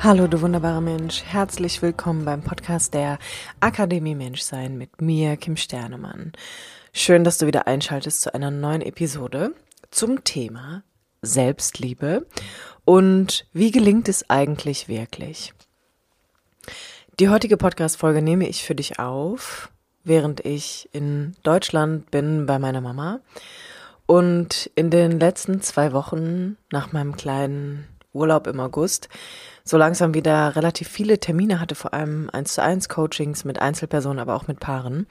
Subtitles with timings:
[0.00, 1.24] Hallo, du wunderbarer Mensch.
[1.24, 3.18] Herzlich willkommen beim Podcast der
[3.58, 6.30] Akademie Menschsein mit mir, Kim Sternemann.
[6.92, 9.54] Schön, dass du wieder einschaltest zu einer neuen Episode
[9.90, 10.84] zum Thema
[11.20, 12.24] Selbstliebe
[12.84, 15.52] und wie gelingt es eigentlich wirklich?
[17.18, 19.68] Die heutige Podcast-Folge nehme ich für dich auf,
[20.04, 23.18] während ich in Deutschland bin bei meiner Mama
[24.06, 29.08] und in den letzten zwei Wochen nach meinem kleinen Urlaub im August
[29.68, 34.18] so langsam wieder relativ viele Termine hatte, vor allem eins zu eins Coachings mit Einzelpersonen,
[34.18, 35.06] aber auch mit Paaren.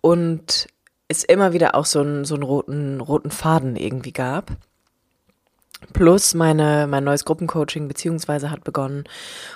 [0.00, 0.68] Und
[1.08, 4.52] es immer wieder auch so einen, so einen roten, roten Faden irgendwie gab.
[5.92, 9.04] Plus meine, mein neues Gruppencoaching beziehungsweise hat begonnen.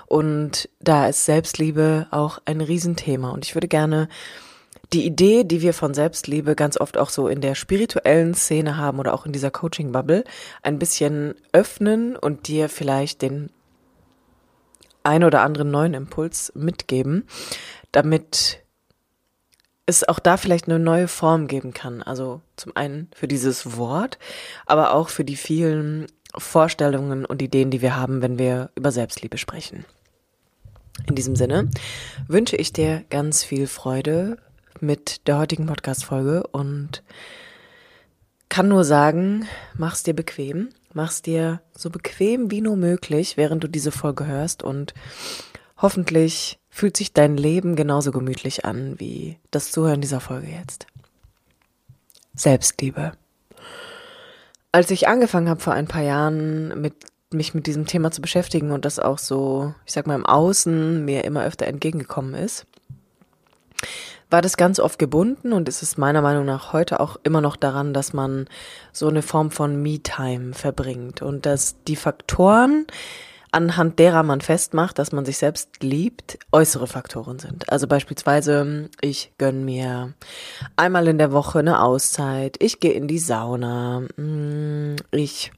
[0.07, 3.31] Und da ist Selbstliebe auch ein Riesenthema.
[3.31, 4.09] Und ich würde gerne
[4.93, 8.99] die Idee, die wir von Selbstliebe ganz oft auch so in der spirituellen Szene haben
[8.99, 10.25] oder auch in dieser Coaching-Bubble,
[10.63, 13.51] ein bisschen öffnen und dir vielleicht den
[15.05, 17.27] ein oder anderen neuen Impuls mitgeben,
[17.93, 18.63] damit
[19.87, 22.03] es auch da vielleicht eine neue Form geben kann.
[22.03, 24.19] Also zum einen für dieses Wort,
[24.67, 29.39] aber auch für die vielen Vorstellungen und Ideen, die wir haben, wenn wir über Selbstliebe
[29.39, 29.85] sprechen.
[31.07, 31.69] In diesem Sinne
[32.29, 34.39] wünsche ich dir ganz viel Freude
[34.81, 37.03] mit der heutigen Podcast-Folge und
[38.49, 43.69] kann nur sagen, mach's dir bequem Mach's dir so bequem wie nur möglich, während du
[43.69, 44.95] diese Folge hörst und
[45.79, 50.87] hoffentlich fühlt sich dein Leben genauso gemütlich an wie das Zuhören dieser Folge jetzt.
[52.35, 53.13] Selbstliebe.
[54.71, 56.95] Als ich angefangen habe vor ein paar Jahren mit
[57.31, 61.05] mich mit diesem Thema zu beschäftigen und das auch so, ich sag mal im Außen
[61.05, 62.67] mir immer öfter entgegengekommen ist,
[64.33, 67.57] war das ganz oft gebunden und es ist meiner Meinung nach heute auch immer noch
[67.57, 68.47] daran, dass man
[68.93, 72.87] so eine Form von Me-Time verbringt und dass die Faktoren,
[73.53, 77.71] anhand derer man festmacht, dass man sich selbst liebt, äußere Faktoren sind.
[77.71, 80.15] Also beispielsweise, ich gönn mir
[80.75, 85.53] einmal in der Woche eine Auszeit, ich gehe in die Sauna, mm, ich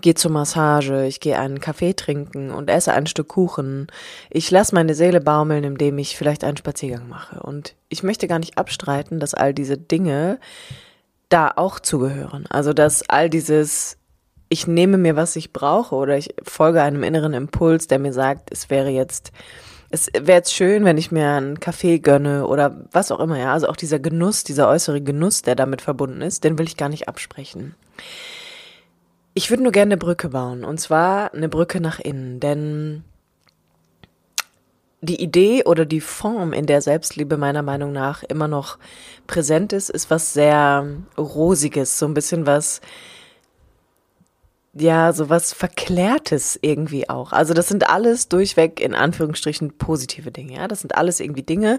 [0.00, 3.86] gehe zur Massage, ich gehe einen Kaffee trinken und esse ein Stück Kuchen.
[4.30, 7.40] Ich lasse meine Seele baumeln, indem ich vielleicht einen Spaziergang mache.
[7.40, 10.38] Und ich möchte gar nicht abstreiten, dass all diese Dinge
[11.28, 12.46] da auch zugehören.
[12.48, 13.98] Also dass all dieses,
[14.48, 18.50] ich nehme mir, was ich brauche oder ich folge einem inneren Impuls, der mir sagt,
[18.50, 19.32] es wäre jetzt,
[19.90, 23.52] es wäre jetzt schön, wenn ich mir einen Kaffee gönne oder was auch immer, ja.
[23.52, 26.88] Also auch dieser Genuss, dieser äußere Genuss, der damit verbunden ist, den will ich gar
[26.88, 27.74] nicht absprechen.
[29.38, 30.64] Ich würde nur gerne eine Brücke bauen.
[30.64, 32.40] Und zwar eine Brücke nach innen.
[32.40, 33.04] Denn
[35.00, 38.78] die Idee oder die Form, in der Selbstliebe meiner Meinung nach immer noch
[39.28, 42.00] präsent ist, ist was sehr Rosiges.
[42.00, 42.80] So ein bisschen was,
[44.74, 47.30] ja, so was Verklärtes irgendwie auch.
[47.30, 50.56] Also das sind alles durchweg in Anführungsstrichen positive Dinge.
[50.56, 51.78] Ja, das sind alles irgendwie Dinge,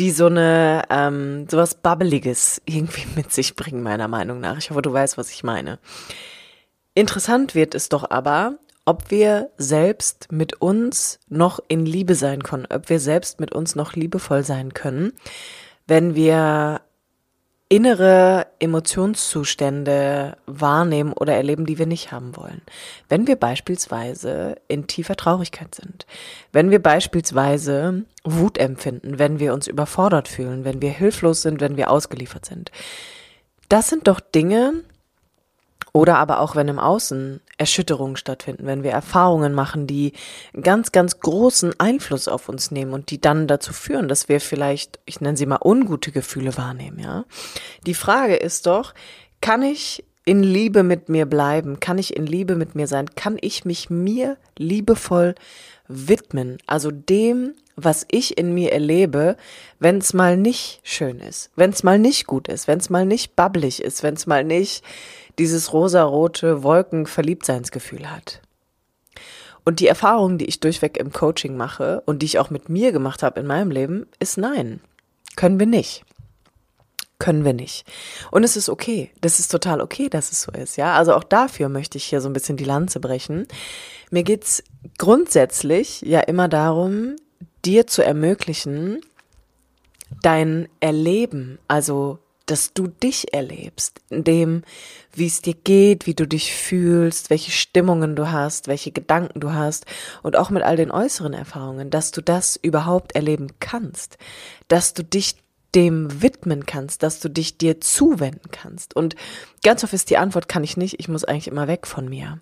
[0.00, 4.58] die so eine, ähm, so was Bubbeliges irgendwie mit sich bringen, meiner Meinung nach.
[4.58, 5.78] Ich hoffe, du weißt, was ich meine.
[6.94, 12.66] Interessant wird es doch aber, ob wir selbst mit uns noch in Liebe sein können,
[12.70, 15.12] ob wir selbst mit uns noch liebevoll sein können,
[15.86, 16.80] wenn wir
[17.68, 22.62] innere Emotionszustände wahrnehmen oder erleben, die wir nicht haben wollen.
[23.08, 26.04] Wenn wir beispielsweise in tiefer Traurigkeit sind,
[26.50, 31.76] wenn wir beispielsweise Wut empfinden, wenn wir uns überfordert fühlen, wenn wir hilflos sind, wenn
[31.76, 32.72] wir ausgeliefert sind.
[33.68, 34.82] Das sind doch Dinge,
[35.92, 40.12] oder aber auch, wenn im Außen Erschütterungen stattfinden, wenn wir Erfahrungen machen, die
[40.60, 45.00] ganz, ganz großen Einfluss auf uns nehmen und die dann dazu führen, dass wir vielleicht,
[45.04, 47.24] ich nenne sie mal, ungute Gefühle wahrnehmen, ja.
[47.86, 48.94] Die Frage ist doch,
[49.40, 51.80] kann ich in Liebe mit mir bleiben?
[51.80, 53.06] Kann ich in Liebe mit mir sein?
[53.16, 55.34] Kann ich mich mir liebevoll
[55.88, 56.58] widmen?
[56.66, 57.54] Also dem,
[57.84, 59.36] was ich in mir erlebe,
[59.78, 63.06] wenn es mal nicht schön ist, wenn es mal nicht gut ist, wenn es mal
[63.06, 64.84] nicht babblig ist, wenn es mal nicht
[65.38, 68.40] dieses rosarote Wolken-Verliebtseinsgefühl hat.
[69.64, 72.92] Und die Erfahrung, die ich durchweg im Coaching mache und die ich auch mit mir
[72.92, 74.80] gemacht habe in meinem Leben, ist nein.
[75.36, 76.04] Können wir nicht.
[77.18, 77.84] Können wir nicht.
[78.30, 79.10] Und es ist okay.
[79.20, 80.94] Das ist total okay, dass es so ist, ja.
[80.94, 83.46] Also auch dafür möchte ich hier so ein bisschen die Lanze brechen.
[84.10, 84.64] Mir geht's
[84.96, 87.16] grundsätzlich ja immer darum,
[87.64, 89.00] dir zu ermöglichen,
[90.22, 92.18] dein Erleben, also
[92.50, 94.62] dass du dich erlebst, in dem,
[95.12, 99.52] wie es dir geht, wie du dich fühlst, welche Stimmungen du hast, welche Gedanken du
[99.52, 99.86] hast
[100.24, 104.18] und auch mit all den äußeren Erfahrungen, dass du das überhaupt erleben kannst,
[104.66, 105.36] dass du dich
[105.74, 108.96] dem widmen kannst, dass du dich dir zuwenden kannst.
[108.96, 109.16] Und
[109.62, 112.40] ganz oft ist die Antwort, kann ich nicht, ich muss eigentlich immer weg von mir.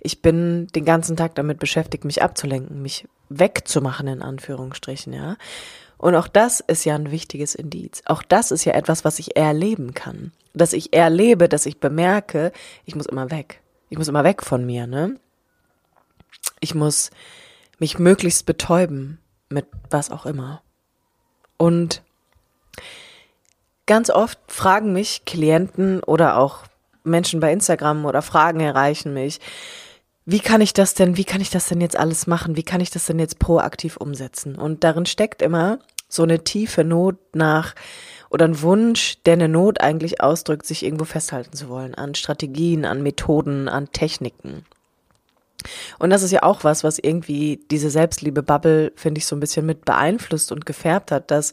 [0.00, 5.36] Ich bin den ganzen Tag damit beschäftigt, mich abzulenken, mich wegzumachen, in Anführungsstrichen, ja.
[5.98, 8.02] Und auch das ist ja ein wichtiges Indiz.
[8.06, 10.32] Auch das ist ja etwas, was ich erleben kann.
[10.52, 12.50] Dass ich erlebe, dass ich bemerke,
[12.84, 13.60] ich muss immer weg.
[13.88, 15.20] Ich muss immer weg von mir, ne?
[16.58, 17.10] Ich muss
[17.78, 20.62] mich möglichst betäuben mit was auch immer.
[21.56, 22.02] Und
[23.86, 26.64] ganz oft fragen mich Klienten oder auch
[27.04, 29.40] Menschen bei Instagram oder Fragen erreichen mich,
[30.24, 32.56] wie kann ich das denn, wie kann ich das denn jetzt alles machen?
[32.56, 34.54] Wie kann ich das denn jetzt proaktiv umsetzen?
[34.54, 37.74] Und darin steckt immer so eine tiefe Not nach
[38.30, 42.84] oder ein Wunsch, der eine Not eigentlich ausdrückt, sich irgendwo festhalten zu wollen, an Strategien,
[42.84, 44.64] an Methoden, an Techniken.
[45.98, 49.66] Und das ist ja auch was, was irgendwie diese Selbstliebe-Bubble, finde ich, so ein bisschen
[49.66, 51.52] mit beeinflusst und gefärbt hat, dass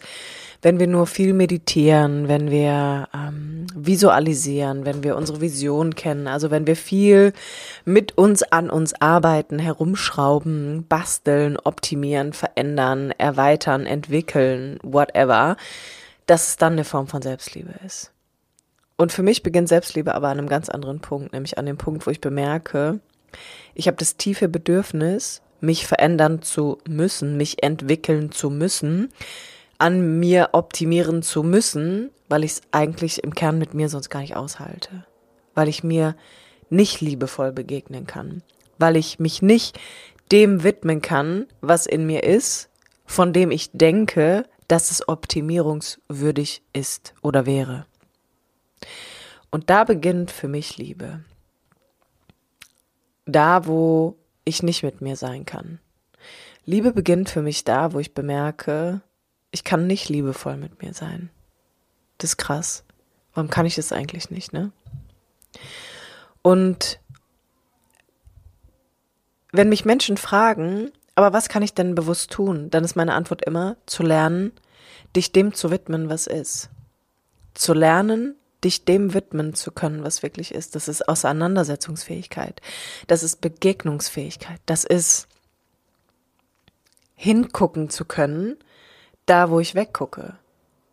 [0.61, 6.51] wenn wir nur viel meditieren, wenn wir ähm, visualisieren, wenn wir unsere Vision kennen, also
[6.51, 7.33] wenn wir viel
[7.85, 15.56] mit uns an uns arbeiten, herumschrauben, basteln, optimieren, verändern, erweitern, entwickeln, whatever,
[16.25, 18.11] dass es dann eine Form von Selbstliebe ist.
[18.97, 22.06] Und für mich beginnt Selbstliebe aber an einem ganz anderen Punkt, nämlich an dem Punkt,
[22.06, 23.00] wo ich bemerke,
[23.74, 29.10] ich habe das tiefe Bedürfnis, mich verändern zu müssen, mich entwickeln zu müssen,
[29.78, 34.22] an mir optimieren zu müssen, weil ich es eigentlich im Kern mit mir sonst gar
[34.22, 35.06] nicht aushalte,
[35.56, 36.16] weil ich mir
[36.70, 38.44] nicht liebevoll begegnen kann,
[38.78, 39.80] weil ich mich nicht
[40.31, 42.70] dem widmen kann, was in mir ist,
[43.06, 47.86] von dem ich denke, dass es optimierungswürdig ist oder wäre.
[49.50, 51.22] Und da beginnt für mich Liebe
[53.31, 55.80] da, wo ich nicht mit mir sein kann.
[56.66, 59.02] Liebe beginnt für mich da, wo ich bemerke,
[59.52, 61.30] ich kann nicht liebevoll mit mir sein.
[62.18, 62.84] Das ist krass.
[63.34, 64.72] Warum kann ich das eigentlich nicht, ne?
[66.42, 67.00] Und
[69.52, 73.44] wenn mich Menschen fragen, aber was kann ich denn bewusst tun, dann ist meine Antwort
[73.44, 74.52] immer zu lernen,
[75.16, 76.70] dich dem zu widmen, was ist.
[77.54, 80.75] Zu lernen, dich dem widmen zu können, was wirklich ist.
[80.75, 82.61] Das ist Auseinandersetzungsfähigkeit.
[83.07, 84.59] Das ist Begegnungsfähigkeit.
[84.65, 85.27] Das ist
[87.15, 88.57] hingucken zu können,
[89.25, 90.35] da wo ich weggucke.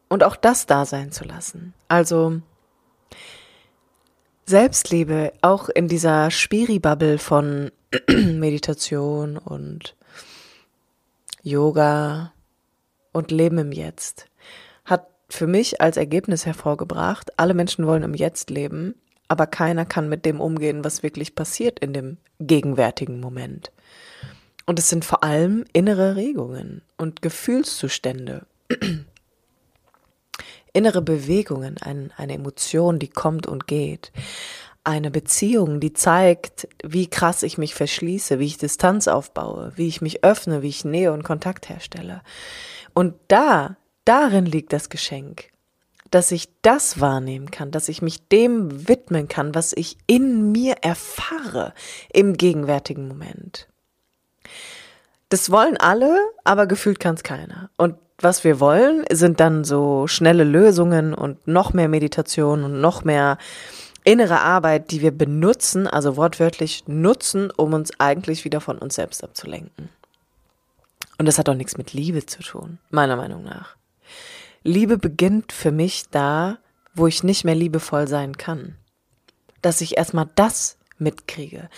[0.09, 1.75] Und auch das da sein zu lassen.
[1.89, 2.41] Also
[4.45, 7.73] Selbstliebe, auch in dieser Spiri-Bubble von
[8.09, 9.97] Meditation und
[11.43, 12.33] Yoga
[13.13, 14.29] und Leben im Jetzt
[15.29, 18.95] für mich als Ergebnis hervorgebracht, alle Menschen wollen im Jetzt leben,
[19.29, 23.73] aber keiner kann mit dem umgehen, was wirklich passiert in dem gegenwärtigen Moment.
[24.67, 28.47] Und es sind vor allem innere Regungen und Gefühlszustände,
[30.73, 34.13] innere Bewegungen, ein, eine Emotion, die kommt und geht,
[34.85, 40.01] eine Beziehung, die zeigt, wie krass ich mich verschließe, wie ich Distanz aufbaue, wie ich
[40.01, 42.23] mich öffne, wie ich Nähe und Kontakt herstelle.
[42.95, 45.51] Und da darin liegt das Geschenk,
[46.11, 50.77] dass ich das wahrnehmen kann, dass ich mich dem widmen kann, was ich in mir
[50.81, 51.75] erfahre
[52.13, 53.69] im gegenwärtigen Moment.
[55.29, 57.71] Das wollen alle, aber gefühlt kann es keiner.
[57.77, 63.05] Und was wir wollen, sind dann so schnelle Lösungen und noch mehr Meditation und noch
[63.05, 63.37] mehr
[64.05, 69.23] innere Arbeit, die wir benutzen, also wortwörtlich nutzen, um uns eigentlich wieder von uns selbst
[69.25, 69.89] abzulenken.
[71.19, 73.76] Und das hat auch nichts mit Liebe zu tun, meiner Meinung nach.
[74.63, 76.59] Liebe beginnt für mich da,
[76.95, 78.77] wo ich nicht mehr liebevoll sein kann.
[79.63, 81.69] Dass ich erstmal das mitkriege,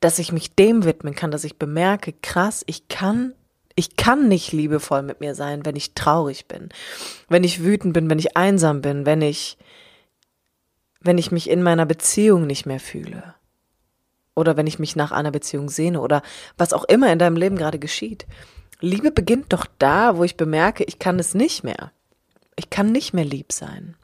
[0.00, 3.32] dass ich mich dem widmen kann, dass ich bemerke, krass, ich kann
[3.78, 6.70] ich kann nicht liebevoll mit mir sein, wenn ich traurig bin,
[7.28, 9.58] wenn ich wütend bin, wenn ich einsam bin, wenn ich
[11.00, 13.34] wenn ich mich in meiner Beziehung nicht mehr fühle
[14.34, 16.22] oder wenn ich mich nach einer Beziehung sehne oder
[16.56, 18.26] was auch immer in deinem Leben gerade geschieht.
[18.80, 21.92] Liebe beginnt doch da, wo ich bemerke, ich kann es nicht mehr
[22.56, 23.94] ich kann nicht mehr lieb sein.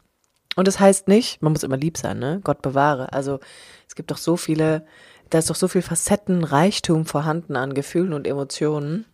[0.55, 2.41] Und das heißt nicht, man muss immer lieb sein, ne?
[2.45, 3.13] Gott bewahre.
[3.15, 3.41] Also
[3.89, 4.85] es gibt doch so viele,
[5.31, 9.07] da ist doch so viel Facettenreichtum vorhanden an Gefühlen und Emotionen.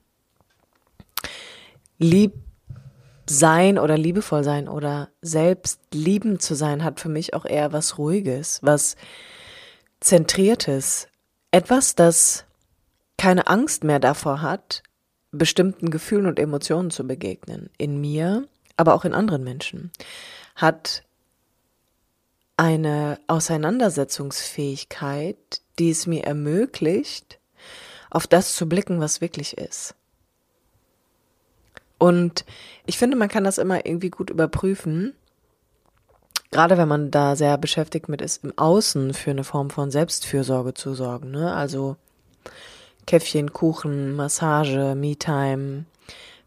[1.98, 2.34] Lieb
[3.26, 7.98] sein oder liebevoll sein oder selbst liebend zu sein hat für mich auch eher was
[7.98, 8.96] Ruhiges, was
[10.00, 11.08] Zentriertes.
[11.50, 12.46] Etwas, das
[13.16, 14.82] keine Angst mehr davor hat,
[15.38, 17.70] bestimmten Gefühlen und Emotionen zu begegnen.
[17.78, 19.90] In mir, aber auch in anderen Menschen.
[20.54, 21.04] Hat
[22.56, 25.36] eine Auseinandersetzungsfähigkeit,
[25.78, 27.38] die es mir ermöglicht,
[28.10, 29.94] auf das zu blicken, was wirklich ist.
[31.98, 32.44] Und
[32.86, 35.14] ich finde, man kann das immer irgendwie gut überprüfen,
[36.50, 40.74] gerade wenn man da sehr beschäftigt mit ist, im Außen für eine Form von Selbstfürsorge
[40.74, 41.30] zu sorgen.
[41.30, 41.54] Ne?
[41.54, 41.96] Also
[43.08, 45.86] Käffchen, Kuchen, Massage, Me-Time,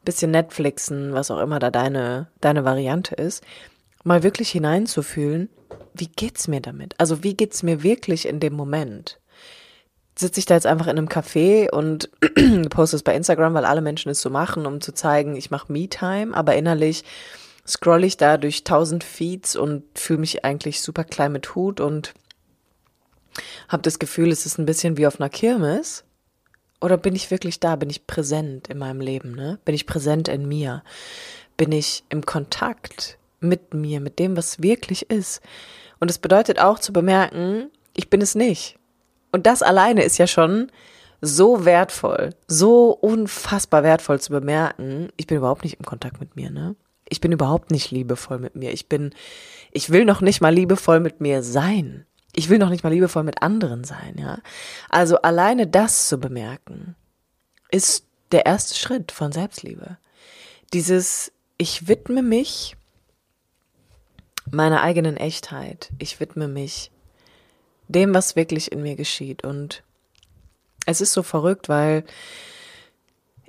[0.05, 3.43] bisschen Netflixen, was auch immer da deine, deine Variante ist,
[4.03, 5.49] mal wirklich hineinzufühlen,
[5.95, 6.93] wie geht's mir damit?
[6.99, 9.19] Also wie geht's mir wirklich in dem Moment?
[10.15, 12.11] Sitze ich da jetzt einfach in einem Café und
[12.69, 15.73] poste es bei Instagram, weil alle Menschen es so machen, um zu zeigen, ich mache
[15.73, 17.03] Me-Time, aber innerlich
[17.67, 22.13] scroll ich da durch tausend Feeds und fühle mich eigentlich super klein mit Hut und
[23.67, 26.03] habe das Gefühl, es ist ein bisschen wie auf einer Kirmes.
[26.81, 27.75] Oder bin ich wirklich da?
[27.75, 29.33] Bin ich präsent in meinem Leben?
[29.33, 29.59] Ne?
[29.63, 30.83] Bin ich präsent in mir?
[31.55, 35.41] Bin ich im Kontakt mit mir, mit dem, was wirklich ist?
[35.99, 38.77] Und es bedeutet auch zu bemerken, ich bin es nicht.
[39.31, 40.71] Und das alleine ist ja schon
[41.21, 46.49] so wertvoll, so unfassbar wertvoll zu bemerken, ich bin überhaupt nicht im Kontakt mit mir,
[46.49, 46.75] ne?
[47.07, 48.71] Ich bin überhaupt nicht liebevoll mit mir.
[48.71, 49.13] Ich bin,
[49.71, 52.05] ich will noch nicht mal liebevoll mit mir sein.
[52.33, 54.39] Ich will noch nicht mal liebevoll mit anderen sein, ja.
[54.89, 56.95] Also alleine das zu bemerken,
[57.69, 59.97] ist der erste Schritt von Selbstliebe.
[60.73, 62.77] Dieses, ich widme mich
[64.49, 65.89] meiner eigenen Echtheit.
[65.99, 66.91] Ich widme mich
[67.87, 69.43] dem, was wirklich in mir geschieht.
[69.43, 69.83] Und
[70.85, 72.03] es ist so verrückt, weil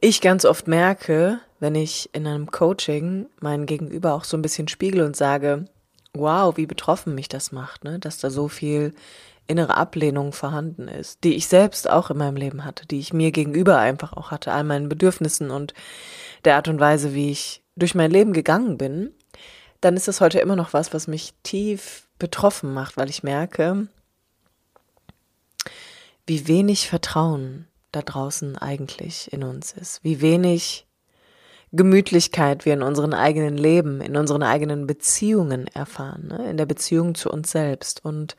[0.01, 4.67] ich ganz oft merke, wenn ich in einem Coaching meinen Gegenüber auch so ein bisschen
[4.67, 5.67] spiegel und sage,
[6.15, 7.99] wow, wie betroffen mich das macht, ne?
[7.99, 8.95] dass da so viel
[9.47, 13.33] innere Ablehnung vorhanden ist, die ich selbst auch in meinem Leben hatte, die ich mir
[13.33, 15.75] gegenüber einfach auch hatte, all meinen Bedürfnissen und
[16.45, 19.13] der Art und Weise, wie ich durch mein Leben gegangen bin,
[19.81, 23.89] dann ist das heute immer noch was, was mich tief betroffen macht, weil ich merke,
[26.27, 30.87] wie wenig Vertrauen da draußen eigentlich in uns ist, wie wenig
[31.73, 36.51] Gemütlichkeit wir in unseren eigenen Leben, in unseren eigenen Beziehungen erfahren, ne?
[36.51, 38.05] in der Beziehung zu uns selbst.
[38.05, 38.37] Und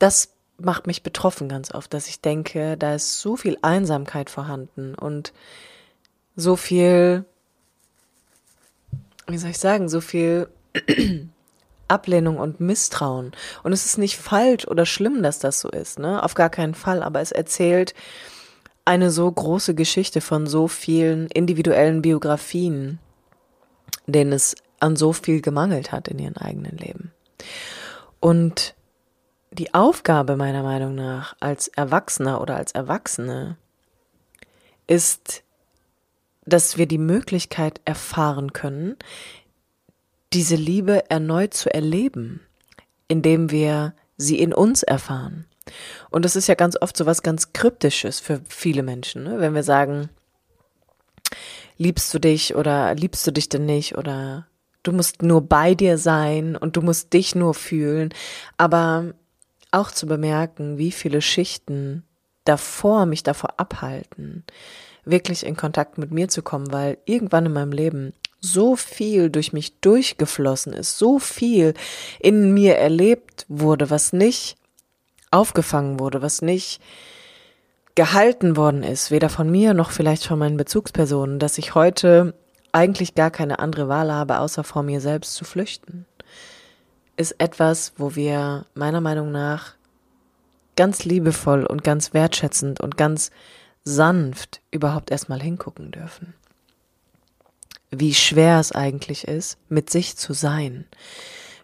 [0.00, 4.94] das macht mich betroffen ganz oft, dass ich denke, da ist so viel Einsamkeit vorhanden
[4.96, 5.32] und
[6.34, 7.24] so viel,
[9.28, 10.48] wie soll ich sagen, so viel
[11.88, 13.32] Ablehnung und Misstrauen.
[13.62, 16.22] Und es ist nicht falsch oder schlimm, dass das so ist, ne?
[16.22, 17.94] Auf gar keinen Fall, aber es erzählt
[18.84, 22.98] eine so große Geschichte von so vielen individuellen Biografien,
[24.06, 27.12] denen es an so viel gemangelt hat in ihrem eigenen Leben.
[28.20, 28.74] Und
[29.50, 33.56] die Aufgabe meiner Meinung nach als Erwachsener oder als Erwachsene
[34.86, 35.42] ist,
[36.44, 38.96] dass wir die Möglichkeit erfahren können,
[40.32, 42.40] diese Liebe erneut zu erleben,
[43.08, 45.46] indem wir sie in uns erfahren.
[46.10, 49.40] Und das ist ja ganz oft so was ganz Kryptisches für viele Menschen, ne?
[49.40, 50.10] wenn wir sagen,
[51.76, 54.46] liebst du dich oder liebst du dich denn nicht oder
[54.82, 58.10] du musst nur bei dir sein und du musst dich nur fühlen,
[58.56, 59.14] aber
[59.70, 62.04] auch zu bemerken, wie viele Schichten
[62.44, 64.44] davor mich davor abhalten,
[65.04, 69.52] wirklich in Kontakt mit mir zu kommen, weil irgendwann in meinem Leben so viel durch
[69.52, 71.74] mich durchgeflossen ist, so viel
[72.20, 74.56] in mir erlebt wurde, was nicht
[75.34, 76.80] aufgefangen wurde, was nicht
[77.94, 82.34] gehalten worden ist, weder von mir noch vielleicht von meinen Bezugspersonen, dass ich heute
[82.72, 86.06] eigentlich gar keine andere Wahl habe, außer vor mir selbst zu flüchten,
[87.16, 89.74] ist etwas, wo wir meiner Meinung nach
[90.76, 93.30] ganz liebevoll und ganz wertschätzend und ganz
[93.84, 96.34] sanft überhaupt erstmal hingucken dürfen.
[97.90, 100.86] Wie schwer es eigentlich ist, mit sich zu sein,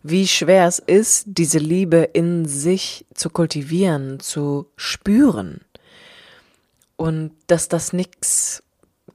[0.03, 5.61] wie schwer es ist, diese Liebe in sich zu kultivieren, zu spüren.
[6.97, 8.63] Und dass das nichts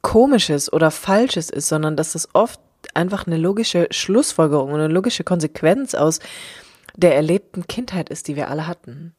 [0.01, 2.59] Komisches oder Falsches ist, sondern dass das oft
[2.93, 6.19] einfach eine logische Schlussfolgerung eine logische Konsequenz aus
[6.95, 9.13] der erlebten Kindheit ist, die wir alle hatten.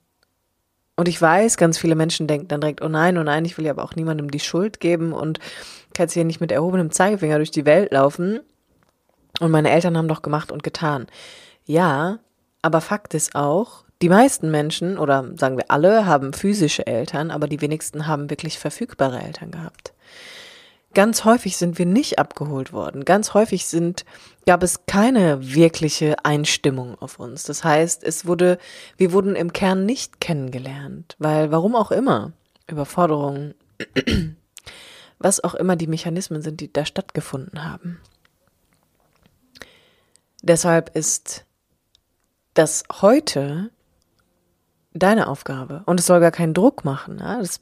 [0.96, 3.66] Und ich weiß, ganz viele Menschen denken dann direkt, oh nein, oh nein, ich will
[3.66, 5.40] ja aber auch niemandem die Schuld geben und
[5.92, 8.40] kann jetzt hier nicht mit erhobenem Zeigefinger durch die Welt laufen.
[9.40, 11.06] Und meine Eltern haben doch gemacht und getan.
[11.66, 12.20] Ja,
[12.62, 17.48] aber Fakt ist auch, die meisten Menschen oder sagen wir alle haben physische Eltern, aber
[17.48, 19.92] die wenigsten haben wirklich verfügbare Eltern gehabt.
[20.94, 23.04] ganz häufig sind wir nicht abgeholt worden.
[23.04, 24.06] Ganz häufig sind,
[24.46, 27.42] gab es keine wirkliche Einstimmung auf uns.
[27.42, 28.58] Das heißt, es wurde,
[28.96, 32.32] wir wurden im Kern nicht kennengelernt, weil, warum auch immer,
[32.66, 33.54] Überforderungen,
[35.18, 38.00] was auch immer die Mechanismen sind, die da stattgefunden haben.
[40.42, 41.44] Deshalb ist
[42.58, 43.70] das heute
[44.92, 45.82] deine Aufgabe.
[45.86, 47.18] Und es soll gar keinen Druck machen.
[47.18, 47.38] Ja?
[47.38, 47.60] Das,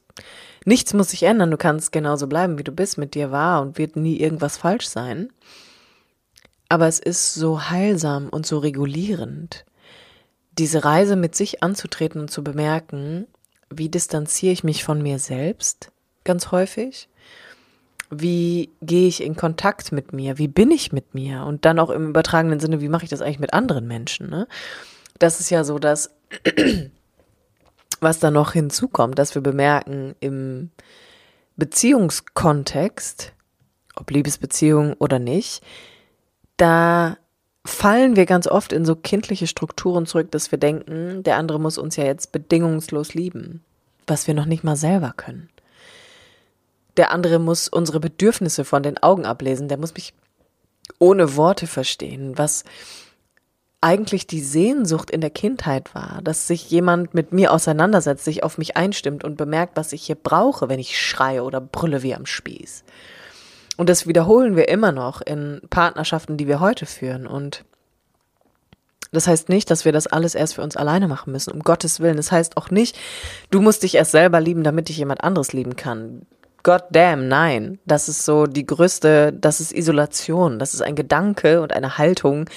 [0.65, 1.51] nichts muss sich ändern.
[1.51, 2.99] Du kannst genauso bleiben, wie du bist.
[2.99, 5.33] Mit dir war und wird nie irgendwas falsch sein.
[6.69, 9.65] Aber es ist so heilsam und so regulierend,
[10.59, 13.27] diese Reise mit sich anzutreten und zu bemerken,
[13.71, 15.91] wie distanziere ich mich von mir selbst
[16.23, 17.09] ganz häufig?
[18.11, 20.39] Wie gehe ich in Kontakt mit mir?
[20.39, 21.45] Wie bin ich mit mir?
[21.45, 24.29] Und dann auch im übertragenen Sinne, wie mache ich das eigentlich mit anderen Menschen?
[24.29, 24.47] Ne?
[25.19, 26.11] Das ist ja so, dass
[28.01, 30.71] was da noch hinzukommt, dass wir bemerken im
[31.57, 33.33] Beziehungskontext,
[33.97, 35.63] ob Liebesbeziehung oder nicht,
[36.57, 37.17] da
[37.65, 41.79] fallen wir ganz oft in so kindliche Strukturen zurück, dass wir denken, der andere muss
[41.79, 43.65] uns ja jetzt bedingungslos lieben,
[44.07, 45.49] was wir noch nicht mal selber können.
[46.97, 50.15] Der andere muss unsere Bedürfnisse von den Augen ablesen, der muss mich
[50.99, 52.65] ohne Worte verstehen, was
[53.81, 58.57] eigentlich die Sehnsucht in der Kindheit war, dass sich jemand mit mir auseinandersetzt, sich auf
[58.57, 62.25] mich einstimmt und bemerkt, was ich hier brauche, wenn ich schreie oder brülle wie am
[62.25, 62.85] Spieß.
[63.77, 67.27] Und das wiederholen wir immer noch in Partnerschaften, die wir heute führen.
[67.27, 67.65] Und
[69.13, 72.01] das heißt nicht, dass wir das alles erst für uns alleine machen müssen, um Gottes
[72.01, 72.17] Willen.
[72.17, 72.99] Das heißt auch nicht,
[73.51, 76.23] du musst dich erst selber lieben, damit dich jemand anderes lieben kann.
[76.65, 77.79] God damn, nein.
[77.85, 80.59] Das ist so die größte, das ist Isolation.
[80.59, 82.51] Das ist ein Gedanke und eine Haltung,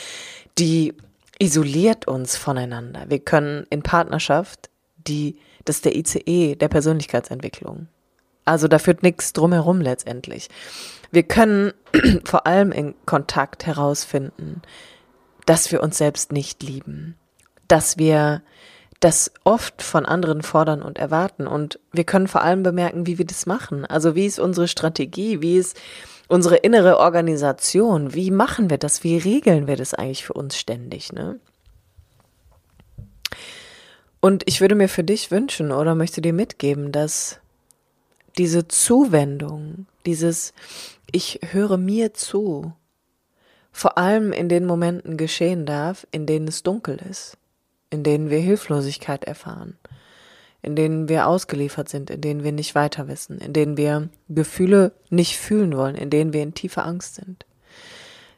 [0.58, 0.96] die
[1.40, 3.06] isoliert uns voneinander.
[3.10, 7.88] Wir können in Partnerschaft die, das ist der ICE der Persönlichkeitsentwicklung.
[8.46, 10.48] Also da führt nichts drumherum letztendlich.
[11.12, 11.74] Wir können
[12.24, 14.62] vor allem in Kontakt herausfinden,
[15.46, 17.18] dass wir uns selbst nicht lieben,
[17.68, 18.42] dass wir
[19.00, 21.48] das oft von anderen fordern und erwarten.
[21.48, 23.86] Und wir können vor allem bemerken, wie wir das machen.
[23.86, 25.78] Also wie ist unsere Strategie, wie ist
[26.28, 31.14] unsere innere Organisation, wie machen wir das, wie regeln wir das eigentlich für uns ständig,
[31.14, 31.40] ne?
[34.20, 37.40] Und ich würde mir für dich wünschen oder möchte dir mitgeben, dass
[38.38, 40.54] diese Zuwendung, dieses
[41.12, 42.74] Ich höre mir zu,
[43.72, 47.38] vor allem in den Momenten geschehen darf, in denen es dunkel ist,
[47.90, 49.78] in denen wir Hilflosigkeit erfahren,
[50.62, 54.92] in denen wir ausgeliefert sind, in denen wir nicht weiter wissen, in denen wir Gefühle
[55.10, 57.46] nicht fühlen wollen, in denen wir in tiefer Angst sind.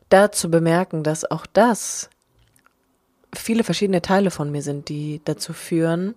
[0.09, 2.09] Da zu bemerken, dass auch das
[3.35, 6.15] viele verschiedene Teile von mir sind, die dazu führen,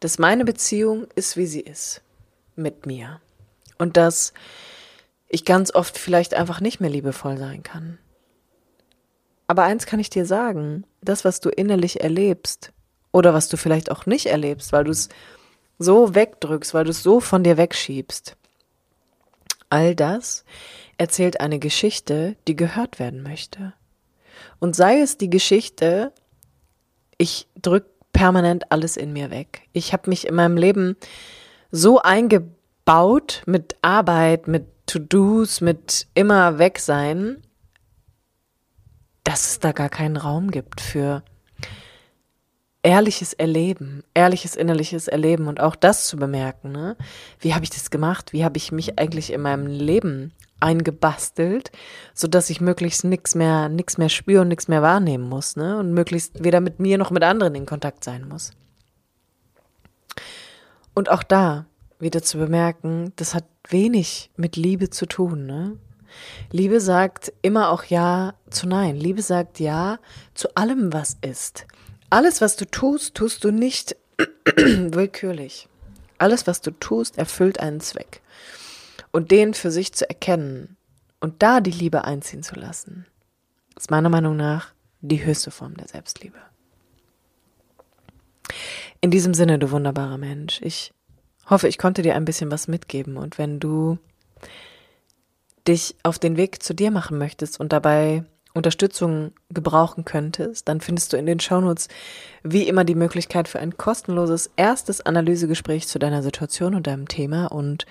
[0.00, 2.02] dass meine Beziehung ist, wie sie ist,
[2.56, 3.20] mit mir.
[3.78, 4.32] Und dass
[5.28, 7.98] ich ganz oft vielleicht einfach nicht mehr liebevoll sein kann.
[9.46, 12.72] Aber eins kann ich dir sagen, das, was du innerlich erlebst,
[13.14, 15.08] oder was du vielleicht auch nicht erlebst, weil du es
[15.78, 18.36] so wegdrückst, weil du es so von dir wegschiebst.
[19.70, 20.44] All das
[20.98, 23.72] erzählt eine Geschichte, die gehört werden möchte.
[24.58, 26.12] Und sei es die Geschichte,
[27.16, 29.62] ich drück permanent alles in mir weg.
[29.72, 30.96] Ich habe mich in meinem Leben
[31.70, 37.43] so eingebaut mit Arbeit, mit To-Dos, mit immer weg sein,
[39.24, 41.22] dass es da gar keinen Raum gibt für
[42.82, 46.70] ehrliches Erleben, ehrliches innerliches Erleben und auch das zu bemerken.
[46.70, 46.96] Ne?
[47.40, 48.32] Wie habe ich das gemacht?
[48.32, 51.72] Wie habe ich mich eigentlich in meinem Leben eingebastelt,
[52.14, 55.78] so dass ich möglichst nichts mehr, nichts mehr spüre und nichts mehr wahrnehmen muss, ne?
[55.78, 58.52] Und möglichst weder mit mir noch mit anderen in Kontakt sein muss.
[60.94, 61.66] Und auch da
[61.98, 65.76] wieder zu bemerken, das hat wenig mit Liebe zu tun, ne?
[66.50, 68.96] Liebe sagt immer auch Ja zu Nein.
[68.96, 69.98] Liebe sagt Ja
[70.34, 71.66] zu allem, was ist.
[72.10, 73.96] Alles, was du tust, tust du nicht
[74.56, 75.68] willkürlich.
[76.18, 78.22] Alles, was du tust, erfüllt einen Zweck.
[79.10, 80.76] Und den für sich zu erkennen
[81.20, 83.06] und da die Liebe einziehen zu lassen,
[83.76, 86.38] ist meiner Meinung nach die höchste Form der Selbstliebe.
[89.00, 90.92] In diesem Sinne, du wunderbarer Mensch, ich
[91.48, 93.98] hoffe, ich konnte dir ein bisschen was mitgeben und wenn du
[95.66, 98.24] dich auf den Weg zu dir machen möchtest und dabei
[98.54, 101.88] Unterstützung gebrauchen könntest, dann findest du in den Shownotes
[102.44, 107.46] wie immer die Möglichkeit für ein kostenloses erstes Analysegespräch zu deiner Situation und deinem Thema.
[107.46, 107.84] Und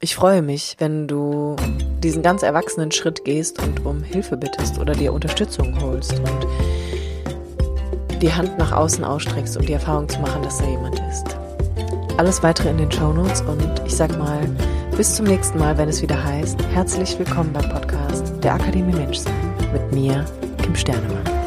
[0.00, 1.54] ich freue mich, wenn du
[2.02, 6.46] diesen ganz erwachsenen Schritt gehst und um Hilfe bittest oder dir Unterstützung holst und
[8.20, 11.36] die Hand nach außen ausstreckst, um die Erfahrung zu machen, dass da jemand ist.
[12.16, 14.40] Alles weitere in den Shownotes und ich sag mal,
[15.00, 19.32] Bis zum nächsten Mal, wenn es wieder heißt, herzlich willkommen beim Podcast der Akademie Menschsein
[19.72, 20.26] mit mir,
[20.62, 21.39] Kim Sternemann.